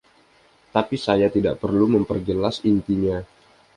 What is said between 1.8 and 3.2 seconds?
memperjelas intinya.